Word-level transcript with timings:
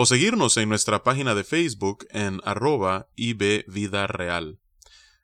o 0.00 0.06
seguirnos 0.06 0.56
en 0.58 0.68
nuestra 0.68 1.02
página 1.02 1.34
de 1.34 1.42
Facebook 1.42 2.06
en 2.10 2.40
arroba 2.44 3.08
Vida 3.16 4.06
Real. 4.06 4.60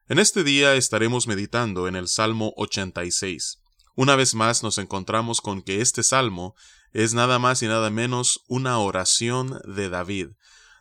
En 0.08 0.18
este 0.18 0.42
día 0.42 0.74
estaremos 0.74 1.28
meditando 1.28 1.86
en 1.86 1.94
el 1.94 2.08
Salmo 2.08 2.52
86. 2.56 3.60
Una 3.94 4.16
vez 4.16 4.34
más 4.34 4.64
nos 4.64 4.78
encontramos 4.78 5.40
con 5.40 5.62
que 5.62 5.80
este 5.80 6.02
salmo 6.02 6.56
es 6.92 7.14
nada 7.14 7.38
más 7.38 7.62
y 7.62 7.68
nada 7.68 7.88
menos 7.90 8.40
una 8.48 8.80
oración 8.80 9.60
de 9.64 9.90
David. 9.90 10.30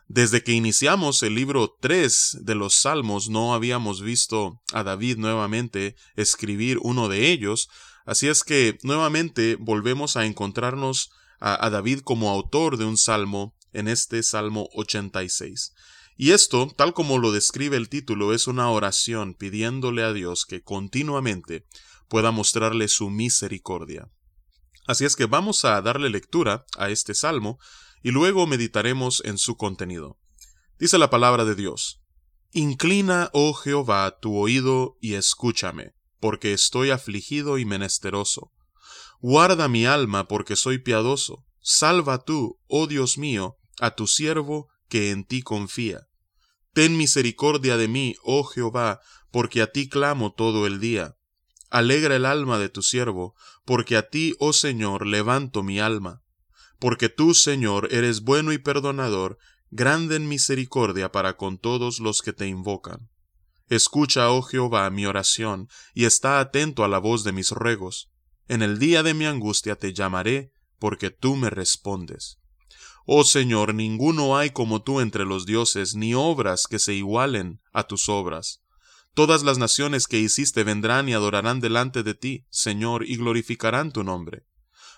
Desde 0.08 0.42
que 0.42 0.50
iniciamos 0.50 1.22
el 1.22 1.36
libro 1.36 1.76
3 1.80 2.38
de 2.40 2.56
los 2.56 2.74
Salmos 2.74 3.28
no 3.28 3.54
habíamos 3.54 4.02
visto 4.02 4.60
a 4.72 4.82
David 4.82 5.18
nuevamente 5.18 5.94
escribir 6.16 6.78
uno 6.82 7.08
de 7.08 7.30
ellos, 7.30 7.68
así 8.06 8.26
es 8.26 8.42
que 8.42 8.76
nuevamente 8.82 9.56
volvemos 9.60 10.16
a 10.16 10.26
encontrarnos 10.26 11.12
a 11.38 11.68
David 11.68 12.00
como 12.00 12.30
autor 12.30 12.78
de 12.78 12.86
un 12.86 12.96
salmo 12.96 13.53
en 13.74 13.88
este 13.88 14.22
Salmo 14.22 14.68
86. 14.74 15.74
Y 16.16 16.30
esto, 16.30 16.72
tal 16.76 16.94
como 16.94 17.18
lo 17.18 17.32
describe 17.32 17.76
el 17.76 17.88
título, 17.88 18.32
es 18.32 18.46
una 18.46 18.70
oración 18.70 19.34
pidiéndole 19.34 20.02
a 20.02 20.12
Dios 20.12 20.46
que 20.46 20.62
continuamente 20.62 21.66
pueda 22.08 22.30
mostrarle 22.30 22.88
su 22.88 23.10
misericordia. 23.10 24.08
Así 24.86 25.04
es 25.04 25.16
que 25.16 25.26
vamos 25.26 25.64
a 25.64 25.80
darle 25.82 26.10
lectura 26.10 26.64
a 26.78 26.90
este 26.90 27.14
salmo 27.14 27.58
y 28.02 28.10
luego 28.10 28.46
meditaremos 28.46 29.22
en 29.24 29.38
su 29.38 29.56
contenido. 29.56 30.18
Dice 30.78 30.98
la 30.98 31.10
palabra 31.10 31.44
de 31.44 31.54
Dios, 31.54 32.00
Inclina, 32.52 33.30
oh 33.32 33.52
Jehová, 33.52 34.18
tu 34.20 34.36
oído 34.36 34.96
y 35.00 35.14
escúchame, 35.14 35.94
porque 36.20 36.52
estoy 36.52 36.90
afligido 36.90 37.58
y 37.58 37.64
menesteroso. 37.64 38.52
Guarda 39.20 39.68
mi 39.68 39.86
alma, 39.86 40.28
porque 40.28 40.54
soy 40.54 40.78
piadoso. 40.78 41.44
Salva 41.60 42.22
tú, 42.22 42.60
oh 42.68 42.86
Dios 42.86 43.18
mío, 43.18 43.56
a 43.80 43.94
tu 43.94 44.06
siervo 44.06 44.68
que 44.88 45.10
en 45.10 45.24
ti 45.24 45.42
confía. 45.42 46.08
Ten 46.72 46.96
misericordia 46.96 47.76
de 47.76 47.88
mí, 47.88 48.16
oh 48.22 48.44
Jehová, 48.44 49.00
porque 49.30 49.62
a 49.62 49.72
ti 49.72 49.88
clamo 49.88 50.32
todo 50.32 50.66
el 50.66 50.80
día. 50.80 51.16
Alegra 51.70 52.16
el 52.16 52.26
alma 52.26 52.58
de 52.58 52.68
tu 52.68 52.82
siervo, 52.82 53.34
porque 53.64 53.96
a 53.96 54.08
ti, 54.08 54.34
oh 54.38 54.52
Señor, 54.52 55.06
levanto 55.06 55.62
mi 55.62 55.80
alma. 55.80 56.22
Porque 56.78 57.08
tú, 57.08 57.34
Señor, 57.34 57.88
eres 57.90 58.22
bueno 58.22 58.52
y 58.52 58.58
perdonador, 58.58 59.38
grande 59.70 60.16
en 60.16 60.28
misericordia 60.28 61.10
para 61.10 61.36
con 61.36 61.58
todos 61.58 61.98
los 61.98 62.22
que 62.22 62.32
te 62.32 62.46
invocan. 62.46 63.08
Escucha, 63.68 64.30
oh 64.30 64.42
Jehová, 64.42 64.88
mi 64.90 65.06
oración, 65.06 65.68
y 65.94 66.04
está 66.04 66.38
atento 66.38 66.84
a 66.84 66.88
la 66.88 66.98
voz 66.98 67.24
de 67.24 67.32
mis 67.32 67.50
ruegos. 67.50 68.10
En 68.46 68.62
el 68.62 68.78
día 68.78 69.02
de 69.02 69.14
mi 69.14 69.24
angustia 69.24 69.76
te 69.76 69.92
llamaré, 69.92 70.52
porque 70.78 71.10
tú 71.10 71.34
me 71.34 71.50
respondes. 71.50 72.38
Oh 73.06 73.24
Señor, 73.24 73.74
ninguno 73.74 74.36
hay 74.36 74.50
como 74.50 74.82
tú 74.82 75.00
entre 75.00 75.24
los 75.24 75.44
dioses, 75.44 75.94
ni 75.94 76.14
obras 76.14 76.66
que 76.68 76.78
se 76.78 76.94
igualen 76.94 77.60
a 77.72 77.84
tus 77.84 78.08
obras. 78.08 78.62
Todas 79.14 79.44
las 79.44 79.58
naciones 79.58 80.06
que 80.08 80.18
hiciste 80.18 80.64
vendrán 80.64 81.08
y 81.08 81.12
adorarán 81.12 81.60
delante 81.60 82.02
de 82.02 82.14
ti, 82.14 82.46
Señor, 82.50 83.04
y 83.06 83.16
glorificarán 83.16 83.92
tu 83.92 84.02
nombre. 84.02 84.44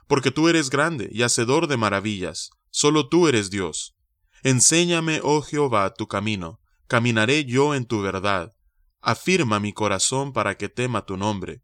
Porque 0.07 0.31
tú 0.31 0.49
eres 0.49 0.71
grande 0.71 1.11
y 1.13 1.23
hacedor 1.23 1.67
de 1.67 1.77
maravillas, 1.77 2.51
solo 2.71 3.09
tú 3.09 3.29
eres 3.29 3.51
Dios. 3.51 3.97
Enséñame, 4.43 5.21
oh 5.23 5.43
Jehová, 5.43 5.93
tu 5.93 6.07
camino, 6.07 6.61
caminaré 6.87 7.45
yo 7.45 7.75
en 7.75 7.85
tu 7.85 8.01
verdad. 8.01 8.55
Afirma 9.01 9.61
mi 9.61 9.73
corazón 9.73 10.33
para 10.33 10.57
que 10.57 10.69
tema 10.69 11.05
tu 11.05 11.17
nombre. 11.17 11.63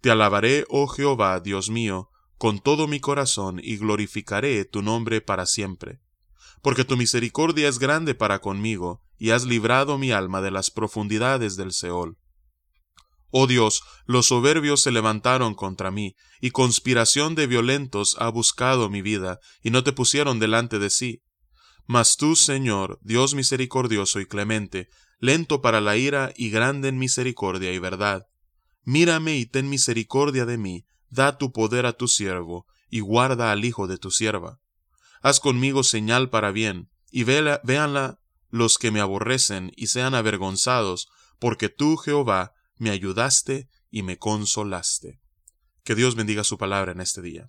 Te 0.00 0.10
alabaré, 0.10 0.66
oh 0.68 0.86
Jehová, 0.86 1.40
Dios 1.40 1.70
mío, 1.70 2.09
con 2.40 2.58
todo 2.58 2.88
mi 2.88 3.00
corazón 3.00 3.60
y 3.62 3.76
glorificaré 3.76 4.64
tu 4.64 4.80
nombre 4.80 5.20
para 5.20 5.44
siempre. 5.44 6.00
Porque 6.62 6.86
tu 6.86 6.96
misericordia 6.96 7.68
es 7.68 7.78
grande 7.78 8.14
para 8.14 8.38
conmigo, 8.38 9.02
y 9.18 9.32
has 9.32 9.44
librado 9.44 9.98
mi 9.98 10.10
alma 10.10 10.40
de 10.40 10.50
las 10.50 10.70
profundidades 10.70 11.56
del 11.56 11.72
Seol. 11.72 12.16
Oh 13.28 13.46
Dios, 13.46 13.82
los 14.06 14.28
soberbios 14.28 14.80
se 14.80 14.90
levantaron 14.90 15.54
contra 15.54 15.90
mí, 15.90 16.16
y 16.40 16.50
conspiración 16.50 17.34
de 17.34 17.46
violentos 17.46 18.16
ha 18.18 18.30
buscado 18.30 18.88
mi 18.88 19.02
vida, 19.02 19.38
y 19.62 19.68
no 19.68 19.84
te 19.84 19.92
pusieron 19.92 20.38
delante 20.38 20.78
de 20.78 20.88
sí. 20.88 21.22
Mas 21.84 22.16
tú, 22.16 22.36
Señor, 22.36 22.98
Dios 23.02 23.34
misericordioso 23.34 24.18
y 24.18 24.24
clemente, 24.24 24.88
lento 25.18 25.60
para 25.60 25.82
la 25.82 25.98
ira 25.98 26.32
y 26.34 26.48
grande 26.48 26.88
en 26.88 26.96
misericordia 26.96 27.70
y 27.70 27.78
verdad. 27.78 28.28
Mírame 28.82 29.36
y 29.36 29.44
ten 29.44 29.68
misericordia 29.68 30.46
de 30.46 30.56
mí, 30.56 30.86
da 31.10 31.36
tu 31.38 31.52
poder 31.52 31.86
a 31.86 31.92
tu 31.92 32.08
siervo, 32.08 32.66
y 32.88 33.00
guarda 33.00 33.52
al 33.52 33.64
hijo 33.64 33.86
de 33.86 33.98
tu 33.98 34.10
sierva. 34.10 34.60
Haz 35.22 35.38
conmigo 35.38 35.82
señal 35.82 36.30
para 36.30 36.50
bien, 36.50 36.90
y 37.10 37.24
véanla 37.24 38.20
los 38.48 38.78
que 38.78 38.90
me 38.90 39.00
aborrecen 39.00 39.72
y 39.76 39.88
sean 39.88 40.14
avergonzados, 40.14 41.08
porque 41.38 41.68
tú, 41.68 41.96
Jehová, 41.96 42.52
me 42.76 42.90
ayudaste 42.90 43.68
y 43.90 44.02
me 44.02 44.18
consolaste. 44.18 45.20
Que 45.84 45.94
Dios 45.94 46.14
bendiga 46.14 46.44
su 46.44 46.58
palabra 46.58 46.92
en 46.92 47.00
este 47.00 47.22
día. 47.22 47.46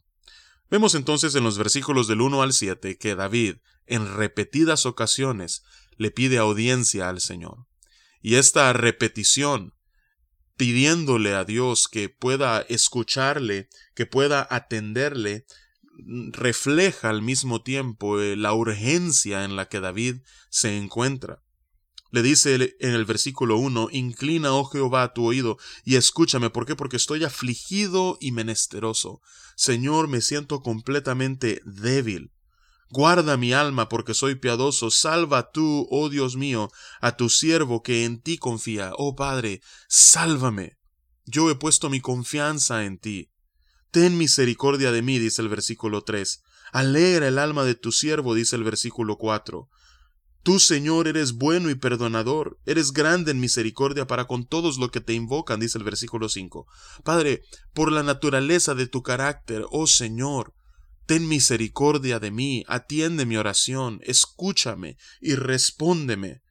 Vemos 0.70 0.96
entonces 0.96 1.36
en 1.36 1.44
los 1.44 1.58
versículos 1.58 2.08
del 2.08 2.22
1 2.22 2.42
al 2.42 2.54
7 2.54 2.98
que 2.98 3.16
David, 3.16 3.58
en 3.88 4.14
repetidas 4.16 4.86
ocasiones, 4.86 5.64
le 5.98 6.12
pide 6.12 6.38
audiencia 6.38 7.10
al 7.10 7.20
Señor. 7.20 7.68
Y 8.22 8.36
esta 8.36 8.72
repetición 8.72 9.74
pidiéndole 10.58 11.34
a 11.34 11.44
Dios 11.44 11.88
que 11.88 12.10
pueda 12.10 12.62
escucharle, 12.62 13.70
que 13.96 14.06
pueda 14.06 14.48
atenderle, 14.50 15.46
refleja 16.32 17.10
al 17.10 17.22
mismo 17.22 17.62
tiempo 17.62 18.20
eh, 18.20 18.36
la 18.36 18.54
urgencia 18.54 19.44
en 19.44 19.56
la 19.56 19.68
que 19.68 19.80
David 19.80 20.18
se 20.50 20.78
encuentra. 20.78 21.42
Le 22.12 22.22
dice 22.22 22.76
en 22.80 22.94
el 22.94 23.06
versículo 23.06 23.58
1, 23.58 23.88
Inclina, 23.92 24.54
oh 24.54 24.66
Jehová, 24.66 25.14
tu 25.14 25.26
oído 25.26 25.58
y 25.86 25.96
escúchame. 25.96 26.50
¿Por 26.50 26.66
qué? 26.66 26.76
Porque 26.76 26.98
estoy 26.98 27.24
afligido 27.24 28.18
y 28.20 28.34
menesteroso. 28.34 29.22
Señor, 29.56 30.10
me 30.10 30.20
siento 30.20 30.62
completamente 30.62 31.62
débil. 31.64 32.32
Guarda 32.92 33.38
mi 33.38 33.54
alma 33.54 33.88
porque 33.88 34.14
soy 34.14 34.36
piadoso. 34.36 34.92
Salva 34.92 35.52
tú, 35.52 35.88
oh 35.90 36.10
Dios 36.10 36.36
mío, 36.36 36.70
a 37.00 37.16
tu 37.16 37.30
siervo 37.30 37.82
que 37.82 38.04
en 38.04 38.22
ti 38.22 38.38
confía. 38.38 38.92
Oh 38.98 39.16
Padre, 39.16 39.62
sálvame. 39.88 40.78
Yo 41.26 41.50
he 41.50 41.56
puesto 41.56 41.90
mi 41.90 42.02
confianza 42.02 42.84
en 42.84 43.00
ti. 43.00 43.32
Ten 43.92 44.18
misericordia 44.18 44.92
de 44.92 45.02
mí, 45.02 45.20
dice 45.20 45.42
el 45.42 45.48
versículo 45.48 46.04
3. 46.04 46.42
Alegra 46.74 47.30
el 47.30 47.40
alma 47.40 47.64
de 47.64 47.76
tu 47.76 47.94
siervo, 47.94 48.34
dice 48.34 48.58
el 48.58 48.66
versículo 48.66 49.18
4. 49.18 49.70
Tú, 50.44 50.60
Señor, 50.60 51.08
eres 51.08 51.34
bueno 51.34 51.70
y 51.70 51.76
perdonador, 51.76 52.60
eres 52.66 52.92
grande 52.92 53.32
en 53.32 53.40
misericordia 53.40 54.08
para 54.08 54.26
con 54.26 54.46
todos 54.46 54.80
los 54.80 54.90
que 54.90 55.00
te 55.00 55.14
invocan, 55.14 55.60
dice 55.60 55.78
el 55.78 55.84
versículo 55.84 56.30
5. 56.30 56.66
Padre, 57.04 57.44
por 57.74 57.92
la 57.92 58.04
naturaleza 58.04 58.74
de 58.74 58.88
tu 58.88 59.04
carácter, 59.04 59.66
oh 59.70 59.88
Señor, 59.88 60.56
Ten 61.06 61.28
misericordia 61.28 62.20
de 62.20 62.32
mí, 62.32 62.64
atiende 62.68 63.26
mi 63.26 63.38
oración, 63.38 64.00
escúchame 64.04 64.98
y 65.20 65.36
respóndeme. 65.36 66.42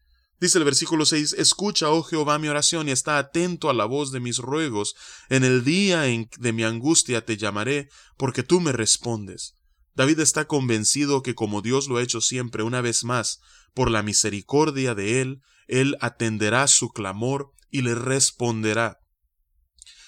Dice 0.40 0.58
el 0.58 0.64
versículo 0.64 1.04
6, 1.04 1.34
Escucha, 1.34 1.90
oh 1.90 2.02
Jehová, 2.02 2.38
mi 2.38 2.48
oración 2.48 2.88
y 2.88 2.92
está 2.92 3.18
atento 3.18 3.68
a 3.68 3.74
la 3.74 3.84
voz 3.84 4.10
de 4.10 4.20
mis 4.20 4.38
ruegos. 4.38 4.94
En 5.28 5.44
el 5.44 5.64
día 5.64 6.06
en 6.06 6.28
de 6.38 6.52
mi 6.52 6.64
angustia 6.64 7.24
te 7.24 7.36
llamaré, 7.36 7.88
porque 8.16 8.42
tú 8.42 8.60
me 8.60 8.72
respondes. 8.72 9.54
David 9.94 10.20
está 10.20 10.46
convencido 10.46 11.22
que 11.22 11.34
como 11.34 11.60
Dios 11.60 11.88
lo 11.88 11.98
ha 11.98 12.02
hecho 12.02 12.22
siempre 12.22 12.62
una 12.62 12.80
vez 12.80 13.04
más, 13.04 13.40
por 13.74 13.90
la 13.90 14.02
misericordia 14.02 14.94
de 14.94 15.20
Él, 15.20 15.42
Él 15.68 15.96
atenderá 16.00 16.66
su 16.68 16.88
clamor 16.88 17.52
y 17.70 17.82
le 17.82 17.94
responderá 17.94 18.98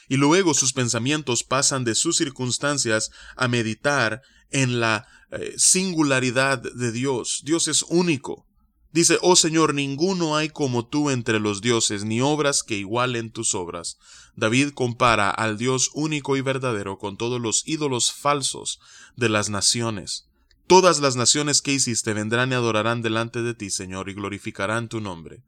y 0.08 0.16
luego 0.16 0.54
sus 0.54 0.72
pensamientos 0.72 1.44
pasan 1.44 1.84
de 1.84 1.94
sus 1.94 2.16
circunstancias 2.16 3.10
a 3.36 3.48
meditar 3.48 4.22
en 4.50 4.80
la 4.80 5.06
eh, 5.30 5.54
singularidad 5.56 6.58
de 6.58 6.92
Dios. 6.92 7.42
Dios 7.44 7.68
es 7.68 7.82
único. 7.88 8.46
Dice, 8.92 9.18
oh 9.22 9.36
Señor, 9.36 9.72
ninguno 9.72 10.36
hay 10.36 10.50
como 10.50 10.86
tú 10.86 11.08
entre 11.08 11.40
los 11.40 11.62
dioses, 11.62 12.04
ni 12.04 12.20
obras 12.20 12.62
que 12.62 12.76
igualen 12.76 13.30
tus 13.30 13.54
obras. 13.54 13.96
David 14.36 14.70
compara 14.74 15.30
al 15.30 15.56
Dios 15.56 15.90
único 15.94 16.36
y 16.36 16.42
verdadero 16.42 16.98
con 16.98 17.16
todos 17.16 17.40
los 17.40 17.66
ídolos 17.66 18.12
falsos 18.12 18.80
de 19.16 19.30
las 19.30 19.48
naciones. 19.48 20.26
Todas 20.66 21.00
las 21.00 21.16
naciones 21.16 21.62
que 21.62 21.72
hiciste 21.72 22.12
vendrán 22.12 22.52
y 22.52 22.54
adorarán 22.54 23.00
delante 23.00 23.42
de 23.42 23.54
ti, 23.54 23.70
Señor, 23.70 24.10
y 24.10 24.14
glorificarán 24.14 24.88
tu 24.88 25.00
nombre. 25.00 25.42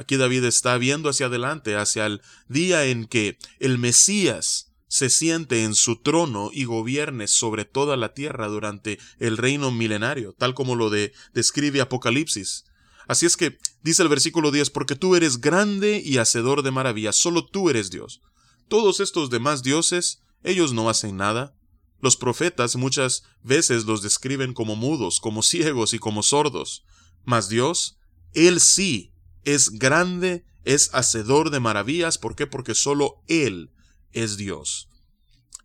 Aquí 0.00 0.16
David 0.16 0.44
está 0.44 0.78
viendo 0.78 1.10
hacia 1.10 1.26
adelante, 1.26 1.76
hacia 1.76 2.06
el 2.06 2.22
día 2.48 2.86
en 2.86 3.04
que 3.04 3.36
el 3.58 3.76
Mesías 3.76 4.72
se 4.88 5.10
siente 5.10 5.62
en 5.62 5.74
su 5.74 5.96
trono 5.96 6.48
y 6.54 6.64
gobierne 6.64 7.28
sobre 7.28 7.66
toda 7.66 7.98
la 7.98 8.14
tierra 8.14 8.48
durante 8.48 8.98
el 9.18 9.36
reino 9.36 9.70
milenario, 9.70 10.32
tal 10.32 10.54
como 10.54 10.74
lo 10.74 10.88
de, 10.88 11.12
describe 11.34 11.82
Apocalipsis. 11.82 12.64
Así 13.08 13.26
es 13.26 13.36
que 13.36 13.58
dice 13.82 14.02
el 14.02 14.08
versículo 14.08 14.50
10, 14.50 14.70
porque 14.70 14.96
tú 14.96 15.16
eres 15.16 15.38
grande 15.38 16.00
y 16.02 16.16
hacedor 16.16 16.62
de 16.62 16.70
maravillas, 16.70 17.16
solo 17.16 17.44
tú 17.44 17.68
eres 17.68 17.90
Dios. 17.90 18.22
Todos 18.68 19.00
estos 19.00 19.28
demás 19.28 19.62
dioses, 19.62 20.22
ellos 20.42 20.72
no 20.72 20.88
hacen 20.88 21.18
nada. 21.18 21.54
Los 22.00 22.16
profetas 22.16 22.74
muchas 22.74 23.24
veces 23.42 23.84
los 23.84 24.00
describen 24.00 24.54
como 24.54 24.76
mudos, 24.76 25.20
como 25.20 25.42
ciegos 25.42 25.92
y 25.92 25.98
como 25.98 26.22
sordos. 26.22 26.84
Mas 27.26 27.50
Dios, 27.50 27.98
Él 28.32 28.60
sí 28.60 29.09
es 29.44 29.78
grande, 29.78 30.44
es 30.64 30.90
hacedor 30.94 31.50
de 31.50 31.60
maravillas. 31.60 32.18
¿Por 32.18 32.36
qué? 32.36 32.46
Porque 32.46 32.74
solo 32.74 33.22
Él 33.26 33.70
es 34.12 34.36
Dios. 34.36 34.88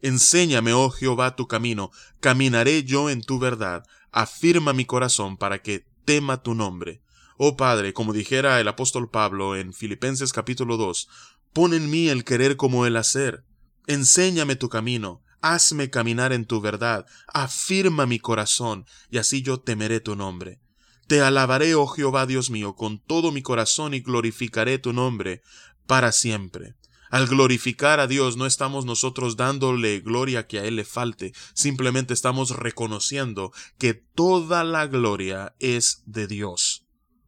Enséñame, 0.02 0.74
oh 0.74 0.90
Jehová, 0.90 1.36
tu 1.36 1.48
camino, 1.48 1.92
caminaré 2.20 2.84
yo 2.84 3.10
en 3.10 3.22
tu 3.22 3.40
verdad, 3.40 3.84
afirma 4.12 4.74
mi 4.74 4.86
corazón 4.86 5.38
para 5.38 5.62
que 5.62 5.86
tema 6.06 6.44
tu 6.44 6.54
nombre. 6.54 7.02
Oh 7.38 7.58
Padre, 7.58 7.94
como 7.94 8.14
dijera 8.14 8.60
el 8.62 8.68
apóstol 8.68 9.10
Pablo 9.10 9.56
en 9.56 9.74
Filipenses 9.74 10.32
capítulo 10.32 10.78
2, 10.78 11.08
pon 11.54 11.74
en 11.74 11.90
mí 11.90 12.08
el 12.10 12.24
querer 12.24 12.56
como 12.56 12.86
el 12.86 12.98
hacer. 12.98 13.44
Enséñame 13.88 14.56
tu 14.56 14.70
camino, 14.70 15.22
hazme 15.42 15.90
caminar 15.90 16.34
en 16.34 16.46
tu 16.46 16.62
verdad, 16.62 17.06
afirma 17.28 18.06
mi 18.06 18.20
corazón, 18.20 18.86
y 19.10 19.18
así 19.18 19.42
yo 19.42 19.60
temeré 19.60 20.00
tu 20.00 20.16
nombre. 20.16 20.60
Te 21.08 21.22
alabaré, 21.22 21.76
oh 21.76 21.86
Jehová 21.86 22.26
Dios 22.26 22.50
mío, 22.50 22.76
con 22.76 23.00
todo 23.00 23.32
mi 23.32 23.44
corazón 23.44 23.94
y 23.94 24.00
glorificaré 24.00 24.80
tu 24.80 24.92
nombre 24.92 25.44
para 25.86 26.12
siempre. 26.12 26.76
Al 27.12 27.28
glorificar 27.28 28.00
a 28.00 28.08
Dios 28.08 28.38
no 28.38 28.46
estamos 28.48 28.86
nosotros 28.86 29.38
dándole 29.38 30.00
gloria 30.00 30.48
que 30.48 30.60
a 30.60 30.66
Él 30.66 30.78
le 30.78 30.84
falte, 30.84 31.34
simplemente 31.54 32.14
estamos 32.14 32.50
reconociendo 32.50 33.52
que 33.78 33.94
toda 33.94 34.64
la 34.64 34.88
gloria 34.88 35.56
es 35.60 36.02
de 36.06 36.28
Dios. 36.28 36.88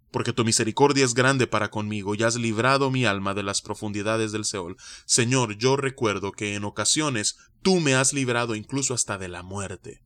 Porque 0.09 0.33
tu 0.33 0.43
misericordia 0.43 1.05
es 1.05 1.13
grande 1.13 1.45
para 1.45 1.69
conmigo 1.69 2.15
y 2.15 2.23
has 2.23 2.35
librado 2.35 2.89
mi 2.89 3.05
alma 3.05 3.35
de 3.35 3.43
las 3.43 3.61
profundidades 3.61 4.31
del 4.31 4.45
Seol. 4.45 4.77
Señor, 5.05 5.57
yo 5.57 5.77
recuerdo 5.77 6.31
que 6.31 6.55
en 6.55 6.63
ocasiones 6.63 7.37
tú 7.61 7.79
me 7.79 7.93
has 7.93 8.11
librado 8.13 8.55
incluso 8.55 8.95
hasta 8.95 9.19
de 9.19 9.27
la 9.27 9.43
muerte. 9.43 10.01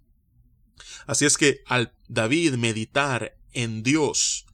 Así 1.08 1.26
es 1.26 1.38
que 1.38 1.62
al 1.66 1.94
David 2.10 2.56
meditar 2.56 3.38
en 3.54 3.84
Dios, 3.84 4.46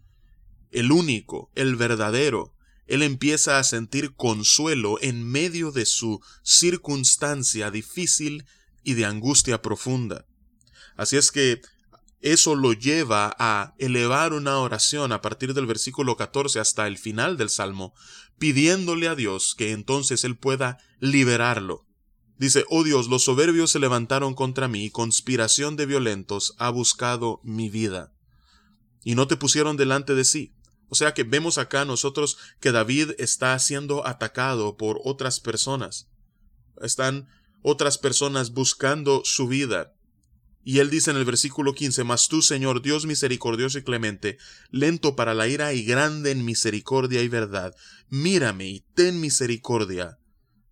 el 0.71 0.91
único, 0.91 1.51
el 1.55 1.75
verdadero, 1.75 2.53
él 2.87 3.03
empieza 3.03 3.59
a 3.59 3.63
sentir 3.63 4.15
consuelo 4.15 4.97
en 5.01 5.27
medio 5.27 5.71
de 5.71 5.85
su 5.85 6.21
circunstancia 6.41 7.69
difícil 7.69 8.45
y 8.83 8.93
de 8.93 9.05
angustia 9.05 9.61
profunda. 9.61 10.25
Así 10.95 11.17
es 11.17 11.31
que 11.31 11.61
eso 12.21 12.55
lo 12.55 12.73
lleva 12.73 13.35
a 13.37 13.75
elevar 13.77 14.33
una 14.33 14.57
oración 14.57 15.11
a 15.11 15.21
partir 15.21 15.53
del 15.53 15.67
versículo 15.67 16.15
14 16.15 16.59
hasta 16.59 16.87
el 16.87 16.97
final 16.97 17.37
del 17.37 17.49
Salmo, 17.49 17.93
pidiéndole 18.39 19.07
a 19.07 19.15
Dios 19.15 19.53
que 19.55 19.71
entonces 19.71 20.23
Él 20.23 20.37
pueda 20.37 20.79
liberarlo. 20.99 21.85
Dice, 22.37 22.65
oh 22.69 22.83
Dios, 22.83 23.07
los 23.07 23.23
soberbios 23.23 23.71
se 23.71 23.79
levantaron 23.79 24.33
contra 24.33 24.67
mí, 24.67 24.89
conspiración 24.89 25.75
de 25.75 25.87
violentos 25.87 26.55
ha 26.57 26.69
buscado 26.69 27.41
mi 27.43 27.69
vida 27.69 28.13
y 29.07 29.15
no 29.15 29.25
te 29.25 29.37
pusieron 29.37 29.77
delante 29.77 30.15
de 30.15 30.25
sí. 30.25 30.53
O 30.89 30.95
sea 30.95 31.13
que 31.13 31.23
vemos 31.23 31.57
acá 31.57 31.85
nosotros 31.85 32.37
que 32.59 32.73
David 32.73 33.11
está 33.19 33.57
siendo 33.57 34.05
atacado 34.05 34.75
por 34.75 34.99
otras 35.01 35.39
personas. 35.39 36.09
Están 36.81 37.29
otras 37.61 37.97
personas 37.97 38.51
buscando 38.51 39.21
su 39.23 39.47
vida. 39.47 39.93
Y 40.61 40.79
él 40.79 40.89
dice 40.89 41.11
en 41.11 41.15
el 41.15 41.23
versículo 41.23 41.73
15, 41.73 42.03
Mas 42.03 42.27
tú, 42.27 42.41
Señor, 42.41 42.81
Dios 42.81 43.05
misericordioso 43.05 43.77
y 43.77 43.83
clemente, 43.83 44.39
lento 44.71 45.15
para 45.15 45.33
la 45.33 45.47
ira 45.47 45.71
y 45.71 45.85
grande 45.85 46.31
en 46.31 46.43
misericordia 46.43 47.21
y 47.21 47.29
verdad, 47.29 47.73
mírame 48.09 48.67
y 48.67 48.81
ten 48.93 49.21
misericordia. 49.21 50.19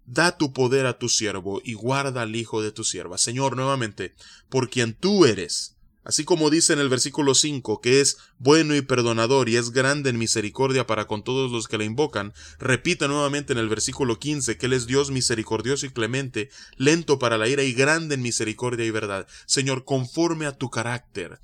Da 0.03 0.37
tu 0.37 0.51
poder 0.51 0.87
a 0.87 0.99
tu 0.99 1.07
siervo 1.07 1.61
y 1.63 1.71
guarda 1.71 2.23
al 2.23 2.35
hijo 2.35 2.61
de 2.61 2.73
tu 2.73 2.83
sierva. 2.83 3.17
Señor, 3.17 3.55
nuevamente, 3.55 4.13
por 4.49 4.69
quien 4.69 4.93
tú 4.93 5.25
eres, 5.25 5.74
Así 6.05 6.23
como 6.23 6.51
dice 6.51 6.71
en 6.71 6.77
el 6.77 6.87
versículo 6.87 7.33
5 7.33 7.81
que 7.81 7.99
es 7.99 8.17
bueno 8.37 8.75
y 8.75 8.83
perdonador 8.83 9.49
y 9.49 9.57
es 9.57 9.71
grande 9.71 10.11
en 10.11 10.19
misericordia 10.19 10.85
para 10.85 11.07
con 11.07 11.23
todos 11.23 11.51
los 11.51 11.67
que 11.67 11.79
le 11.79 11.85
invocan, 11.85 12.31
repite 12.59 13.07
nuevamente 13.07 13.53
en 13.53 13.59
el 13.59 13.69
versículo 13.69 14.19
15 14.19 14.55
que 14.55 14.67
Él 14.67 14.73
es 14.73 14.85
Dios 14.85 15.09
misericordioso 15.09 15.87
y 15.87 15.89
clemente, 15.89 16.51
lento 16.77 17.17
para 17.17 17.39
la 17.39 17.47
ira 17.47 17.63
y 17.63 17.73
grande 17.73 18.13
en 18.13 18.21
misericordia 18.21 18.85
y 18.85 18.91
verdad. 18.91 19.27
Señor, 19.47 19.83
conforme 19.83 20.45
a 20.45 20.55
tu 20.55 20.69
carácter, 20.69 21.39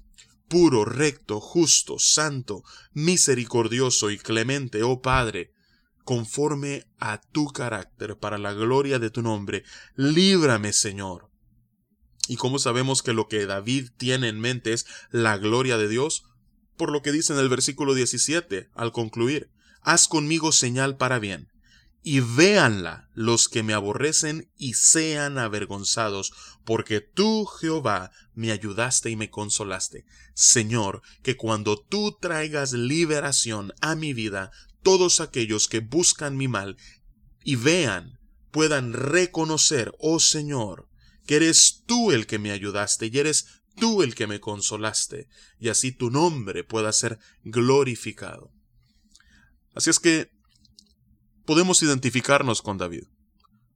puro, 0.48 0.86
recto, 0.86 1.40
justo, 1.40 1.98
santo, 1.98 2.63
misericordioso 2.94 4.12
y 4.12 4.19
clemente, 4.19 4.84
oh 4.84 5.02
Padre, 5.02 5.54
conforme 6.04 6.86
a 7.00 7.19
tu 7.19 7.48
carácter, 7.48 8.16
para 8.16 8.38
la 8.38 8.54
gloria 8.54 9.00
de 9.00 9.10
tu 9.10 9.24
nombre, 9.24 9.63
líbrame, 9.96 10.72
Señor 10.72 11.31
¿Y 12.27 12.35
cómo 12.35 12.59
sabemos 12.59 13.01
que 13.01 13.13
lo 13.13 13.27
que 13.27 13.45
David 13.45 13.89
tiene 13.97 14.29
en 14.29 14.39
mente 14.39 14.73
es 14.73 14.85
la 15.12 15.38
gloria 15.38 15.77
de 15.77 15.88
Dios? 15.88 16.23
Por 16.77 16.91
lo 16.91 17.01
que 17.01 17.12
dice 17.12 17.33
en 17.33 17.39
el 17.39 17.50
versículo 17.50 17.94
17, 17.94 18.69
al 18.73 18.91
concluir, 18.91 19.50
Haz 19.81 20.07
conmigo 20.07 20.51
señal 20.51 20.95
para 20.97 21.18
bien, 21.18 21.51
y 22.03 22.19
véanla 22.19 23.09
los 23.13 23.50
que 23.50 23.63
me 23.63 23.73
aborrecen 23.73 24.51
y 24.57 24.73
sean 24.73 25.38
avergonzados, 25.38 26.33
porque 26.65 27.01
tú, 27.01 27.45
Jehová, 27.45 28.12
me 28.33 28.51
ayudaste 28.51 29.09
y 29.09 29.15
me 29.15 29.29
consolaste. 29.29 30.06
Señor, 30.33 31.01
que 31.24 31.35
cuando 31.35 31.79
tú 31.79 32.17
traigas 32.19 32.74
liberación 32.74 33.74
a 33.81 33.95
mi 33.95 34.13
vida, 34.13 34.51
todos 34.83 35.19
aquellos 35.19 35.67
que 35.67 35.79
buscan 35.79 36.38
mi 36.38 36.47
mal 36.47 36.77
y 37.44 37.56
vean, 37.56 38.19
puedan 38.51 38.94
reconocer, 38.94 39.94
oh 40.00 40.19
Señor, 40.19 40.88
eres 41.36 41.83
tú 41.86 42.12
el 42.12 42.28
que 42.28 42.39
me 42.39 42.51
ayudaste 42.51 43.07
y 43.07 43.18
eres 43.18 43.62
tú 43.75 44.04
el 44.04 44.16
que 44.16 44.28
me 44.28 44.39
consolaste, 44.39 45.28
y 45.60 45.69
así 45.69 45.92
tu 45.92 46.12
nombre 46.12 46.63
pueda 46.63 46.92
ser 46.92 47.19
glorificado. 47.44 48.51
Así 49.74 49.89
es 49.89 50.00
que 50.00 50.29
podemos 51.46 51.82
identificarnos 51.82 52.62
con 52.62 52.77
David, 52.77 53.05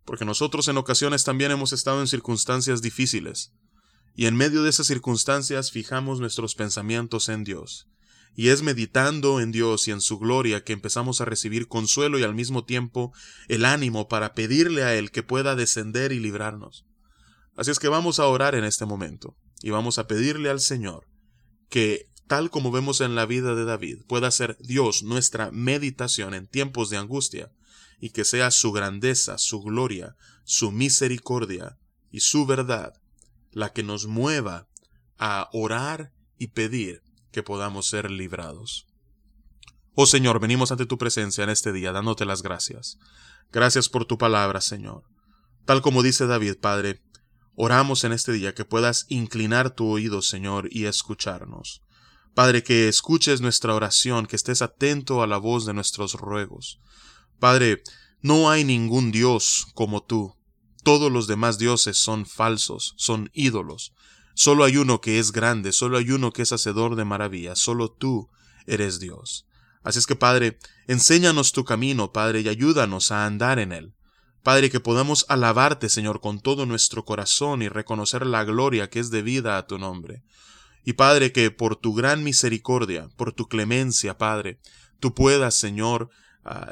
porque 0.04 0.26
nosotros 0.26 0.68
en 0.68 0.78
ocasiones 0.78 1.24
también 1.24 1.52
hemos 1.52 1.74
estado 1.74 2.02
en 2.02 2.08
circunstancias 2.08 2.82
difíciles, 2.82 3.54
y 4.16 4.28
en 4.28 4.36
medio 4.36 4.64
de 4.64 4.70
esas 4.70 4.88
circunstancias 4.88 5.72
fijamos 5.72 6.20
nuestros 6.20 6.56
pensamientos 6.56 7.30
en 7.30 7.44
Dios, 7.44 7.88
y 8.36 8.50
es 8.50 8.62
meditando 8.62 9.40
en 9.40 9.52
Dios 9.52 9.88
y 9.88 9.92
en 9.92 10.02
su 10.02 10.20
gloria 10.20 10.64
que 10.64 10.74
empezamos 10.74 11.22
a 11.22 11.26
recibir 11.26 11.68
consuelo 11.68 12.20
y 12.20 12.24
al 12.24 12.36
mismo 12.36 12.66
tiempo 12.66 13.14
el 13.48 13.64
ánimo 13.64 14.10
para 14.10 14.34
pedirle 14.34 14.84
a 14.84 14.94
Él 14.94 15.12
que 15.12 15.24
pueda 15.24 15.56
descender 15.56 16.12
y 16.12 16.20
librarnos. 16.20 16.86
Así 17.56 17.72
es 17.72 17.80
que 17.80 17.88
vamos 17.88 18.20
a 18.20 18.28
orar 18.28 18.56
en 18.56 18.66
este 18.66 18.86
momento 18.86 19.36
y 19.62 19.70
vamos 19.70 19.98
a 19.98 20.08
pedirle 20.08 20.50
al 20.50 20.60
Señor 20.60 21.08
que, 21.70 22.10
tal 22.28 22.50
como 22.50 22.72
vemos 22.72 23.02
en 23.02 23.16
la 23.16 23.26
vida 23.26 23.56
de 23.56 23.66
David, 23.66 24.04
pueda 24.08 24.30
ser 24.32 24.58
Dios 24.60 25.04
nuestra 25.04 25.52
meditación 25.52 26.34
en 26.34 26.48
tiempos 26.48 26.90
de 26.90 26.98
angustia 26.98 27.52
y 28.00 28.10
que 28.10 28.26
sea 28.26 28.52
su 28.52 28.72
grandeza, 28.72 29.38
su 29.38 29.62
gloria, 29.62 30.16
su 30.44 30.72
misericordia 30.72 31.78
y 32.12 32.20
su 32.20 32.46
verdad 32.46 32.94
la 33.52 33.72
que 33.72 33.84
nos 33.84 34.06
mueva 34.06 34.68
a 35.18 35.50
orar 35.54 36.12
y 36.38 36.48
pedir 36.48 37.02
que 37.32 37.42
podamos 37.42 37.88
ser 37.88 38.12
librados. 38.12 38.86
Oh 39.94 40.06
Señor, 40.06 40.42
venimos 40.42 40.72
ante 40.72 40.86
tu 40.86 40.98
presencia 40.98 41.46
en 41.46 41.50
este 41.50 41.72
día 41.72 41.94
dándote 41.94 42.26
las 42.26 42.44
gracias. 42.44 42.98
Gracias 43.52 43.88
por 43.88 44.04
tu 44.04 44.18
palabra, 44.18 44.60
Señor. 44.60 45.04
Tal 45.64 45.82
como 45.82 46.04
dice 46.04 46.28
David, 46.28 46.58
Padre, 46.60 47.02
Oramos 47.56 48.04
en 48.04 48.12
este 48.12 48.34
día 48.34 48.54
que 48.54 48.66
puedas 48.66 49.06
inclinar 49.10 49.72
tu 49.72 49.88
oído, 49.88 50.22
Señor, 50.22 50.68
y 50.72 50.86
escucharnos. 50.86 51.82
Padre, 52.34 52.64
que 52.64 52.90
escuches 52.90 53.40
nuestra 53.40 53.74
oración, 53.74 54.26
que 54.26 54.36
estés 54.36 54.62
atento 54.62 55.24
a 55.24 55.28
la 55.28 55.38
voz 55.38 55.66
de 55.66 55.74
nuestros 55.74 56.16
ruegos. 56.16 56.80
Padre, 57.40 57.82
no 58.22 58.50
hay 58.50 58.66
ningún 58.66 59.12
Dios 59.12 59.68
como 59.74 60.04
tú. 60.04 60.36
Todos 60.84 61.12
los 61.12 61.28
demás 61.28 61.58
dioses 61.58 61.98
son 61.98 62.26
falsos, 62.26 62.94
son 62.98 63.30
ídolos. 63.34 63.94
Solo 64.34 64.66
hay 64.66 64.76
uno 64.76 65.00
que 65.00 65.18
es 65.18 65.32
grande, 65.32 65.72
solo 65.72 65.98
hay 65.98 66.12
uno 66.12 66.34
que 66.34 66.42
es 66.42 66.52
hacedor 66.52 66.98
de 66.98 67.06
maravillas, 67.06 67.58
solo 67.58 67.90
tú 67.90 68.30
eres 68.68 69.00
Dios. 69.00 69.48
Así 69.82 70.00
es 70.00 70.08
que, 70.08 70.18
Padre, 70.18 70.60
enséñanos 70.88 71.54
tu 71.54 71.64
camino, 71.64 72.12
Padre, 72.12 72.42
y 72.42 72.50
ayúdanos 72.50 73.12
a 73.12 73.26
andar 73.26 73.60
en 73.60 73.72
él. 73.72 73.94
Padre, 74.46 74.70
que 74.70 74.80
podamos 74.80 75.26
alabarte, 75.28 75.90
Señor, 75.90 76.22
con 76.22 76.40
todo 76.40 76.68
nuestro 76.68 77.04
corazón 77.04 77.64
y 77.64 77.68
reconocer 77.68 78.28
la 78.28 78.44
gloria 78.44 78.92
que 78.92 79.00
es 79.00 79.10
debida 79.10 79.58
a 79.58 79.66
tu 79.66 79.80
nombre. 79.80 80.22
Y 80.84 80.94
Padre, 80.94 81.32
que 81.32 81.50
por 81.50 81.78
tu 81.78 81.96
gran 81.96 82.24
misericordia, 82.24 83.10
por 83.18 83.32
tu 83.32 83.48
clemencia, 83.48 84.20
Padre, 84.20 84.60
tú 85.00 85.16
puedas, 85.16 85.58
Señor, 85.58 86.12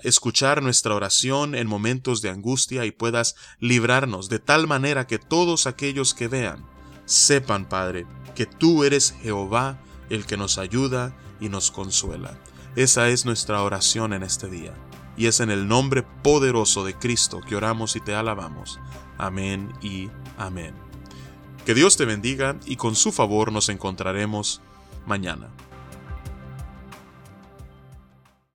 escuchar 0.03 0.61
nuestra 0.61 0.93
oración 0.93 1.55
en 1.55 1.65
momentos 1.65 2.21
de 2.21 2.29
angustia 2.29 2.85
y 2.85 2.91
puedas 2.91 3.33
librarnos 3.57 4.29
de 4.29 4.37
tal 4.37 4.67
manera 4.67 5.07
que 5.07 5.17
todos 5.17 5.65
aquellos 5.65 6.13
que 6.13 6.27
vean 6.27 6.63
sepan, 7.05 7.67
Padre, 7.67 8.05
que 8.35 8.45
tú 8.45 8.83
eres 8.83 9.15
Jehová, 9.23 9.81
el 10.11 10.27
que 10.27 10.37
nos 10.37 10.59
ayuda 10.59 11.17
y 11.41 11.49
nos 11.49 11.71
consuela. 11.71 12.37
Esa 12.75 13.09
es 13.09 13.25
nuestra 13.25 13.63
oración 13.63 14.13
en 14.13 14.21
este 14.21 14.47
día, 14.47 14.75
y 15.17 15.27
es 15.27 15.39
en 15.39 15.49
el 15.49 15.67
nombre 15.67 16.03
poderoso 16.03 16.83
de 16.83 16.95
Cristo 16.95 17.41
que 17.41 17.55
oramos 17.55 17.95
y 17.95 17.99
te 17.99 18.15
alabamos. 18.15 18.79
Amén 19.17 19.71
y 19.81 20.09
amén. 20.37 20.73
Que 21.65 21.73
Dios 21.73 21.95
te 21.97 22.05
bendiga 22.05 22.57
y 22.65 22.75
con 22.75 22.95
su 22.95 23.11
favor 23.11 23.51
nos 23.51 23.69
encontraremos 23.69 24.61
mañana. 25.05 25.49